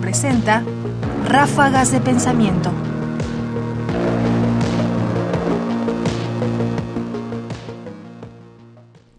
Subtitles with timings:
[0.00, 0.64] presenta
[1.28, 2.70] Ráfagas de Pensamiento.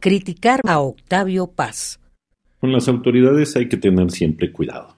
[0.00, 2.00] Criticar a Octavio Paz.
[2.60, 4.96] Con las autoridades hay que tener siempre cuidado.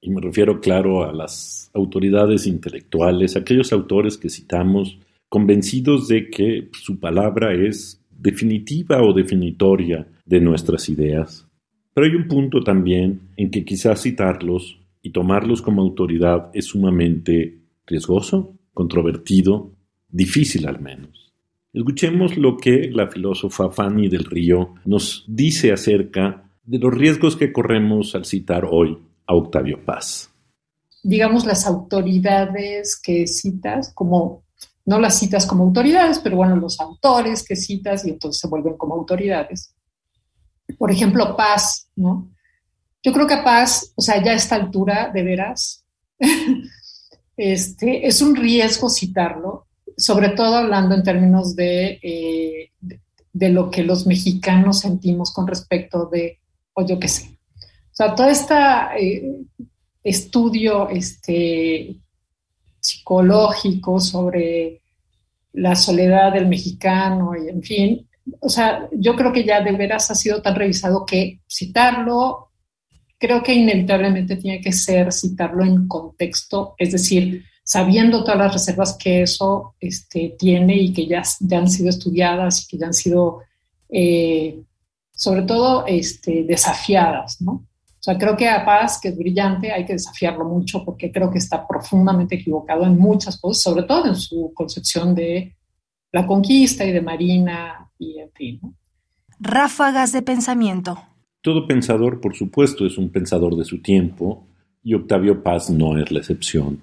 [0.00, 4.98] Y me refiero, claro, a las autoridades intelectuales, aquellos autores que citamos
[5.28, 11.49] convencidos de que su palabra es definitiva o definitoria de nuestras ideas.
[11.94, 17.58] Pero hay un punto también en que quizás citarlos y tomarlos como autoridad es sumamente
[17.86, 19.72] riesgoso, controvertido,
[20.08, 21.32] difícil al menos.
[21.72, 27.52] Escuchemos lo que la filósofa Fanny del Río nos dice acerca de los riesgos que
[27.52, 30.30] corremos al citar hoy a Octavio Paz.
[31.02, 34.42] Digamos las autoridades que citas, como
[34.84, 38.76] no las citas como autoridades, pero bueno, los autores que citas y entonces se vuelven
[38.76, 39.74] como autoridades.
[40.78, 42.30] Por ejemplo, Paz, ¿no?
[43.02, 45.84] Yo creo que Paz, o sea, ya a esta altura, de veras,
[47.36, 52.70] este, es un riesgo citarlo, sobre todo hablando en términos de, eh,
[53.32, 56.38] de, lo que los mexicanos sentimos con respecto de,
[56.74, 57.38] o yo qué sé.
[57.56, 58.54] O sea, todo este
[60.02, 61.96] estudio este,
[62.80, 64.80] psicológico sobre
[65.52, 68.08] la soledad del mexicano y en fin,
[68.40, 72.50] o sea, yo creo que ya de veras ha sido tan revisado que citarlo,
[73.18, 78.96] creo que inevitablemente tiene que ser citarlo en contexto, es decir, sabiendo todas las reservas
[78.98, 82.94] que eso este, tiene y que ya, ya, han sido estudiadas y que ya han
[82.94, 83.42] sido,
[83.90, 84.62] eh,
[85.12, 87.52] sobre todo, este, desafiadas, ¿no?
[87.52, 91.30] O sea, creo que a Paz, que es brillante, hay que desafiarlo mucho porque creo
[91.30, 95.54] que está profundamente equivocado en muchas cosas, sobre todo en su concepción de
[96.10, 98.60] la conquista y de Marina y en fin.
[99.38, 100.98] Ráfagas de pensamiento.
[101.42, 104.48] Todo pensador, por supuesto, es un pensador de su tiempo
[104.82, 106.80] y Octavio Paz no es la excepción.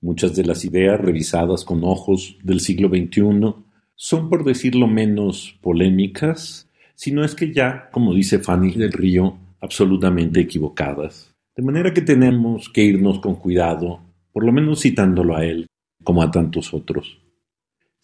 [0.00, 3.54] Muchas de las ideas revisadas con ojos del siglo XXI
[3.94, 10.40] son, por decirlo menos, polémicas, sino es que ya, como dice Fanny del Río, absolutamente
[10.40, 11.34] equivocadas.
[11.56, 14.00] De manera que tenemos que irnos con cuidado,
[14.32, 15.66] por lo menos citándolo a él,
[16.04, 17.18] como a tantos otros.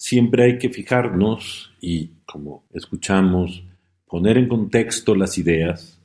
[0.06, 3.64] Siempre hay que fijarnos y, como escuchamos,
[4.06, 5.98] poner en contexto las ideas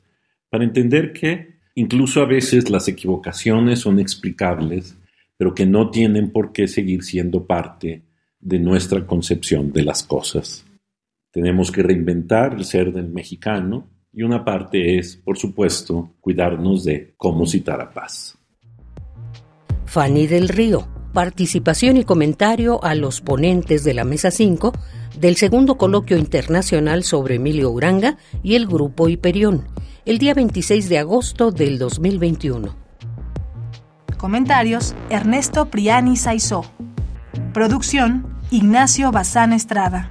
[0.48, 4.96] para entender que incluso a veces las equivocaciones son explicables,
[5.36, 8.00] pero que no tienen por qué seguir siendo parte
[8.40, 10.64] de nuestra concepción de las cosas.
[11.30, 17.12] Tenemos que reinventar el ser del mexicano, y una parte es, por supuesto, cuidarnos de
[17.18, 18.38] cómo citar a paz.
[19.84, 24.72] Fanny del Río, participación y comentario a los ponentes de la Mesa 5
[25.18, 29.68] del segundo coloquio internacional sobre Emilio Uranga y el Grupo Hiperión,
[30.04, 32.74] el día 26 de agosto del 2021.
[34.16, 36.64] Comentarios: Ernesto Priani Saizó.
[37.52, 40.10] Producción: Ignacio Bazán Estrada.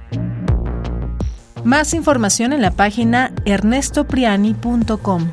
[1.64, 5.32] Más información en la página ernestopriani.com.